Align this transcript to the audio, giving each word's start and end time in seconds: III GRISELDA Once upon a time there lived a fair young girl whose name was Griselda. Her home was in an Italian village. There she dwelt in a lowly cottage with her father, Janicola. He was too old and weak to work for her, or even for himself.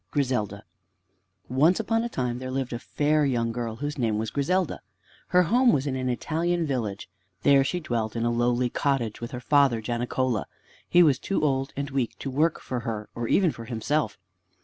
III 0.01 0.09
GRISELDA 0.13 0.63
Once 1.47 1.79
upon 1.79 2.03
a 2.03 2.09
time 2.09 2.39
there 2.39 2.49
lived 2.49 2.73
a 2.73 2.79
fair 2.79 3.23
young 3.23 3.51
girl 3.51 3.75
whose 3.75 3.99
name 3.99 4.17
was 4.17 4.31
Griselda. 4.31 4.81
Her 5.27 5.43
home 5.43 5.71
was 5.71 5.85
in 5.85 5.95
an 5.95 6.09
Italian 6.09 6.65
village. 6.65 7.07
There 7.43 7.63
she 7.63 7.79
dwelt 7.79 8.15
in 8.15 8.25
a 8.25 8.31
lowly 8.31 8.71
cottage 8.71 9.21
with 9.21 9.29
her 9.29 9.39
father, 9.39 9.79
Janicola. 9.79 10.47
He 10.89 11.03
was 11.03 11.19
too 11.19 11.43
old 11.43 11.71
and 11.77 11.91
weak 11.91 12.17
to 12.17 12.31
work 12.31 12.59
for 12.59 12.79
her, 12.79 13.09
or 13.13 13.27
even 13.27 13.51
for 13.51 13.65
himself. 13.65 14.17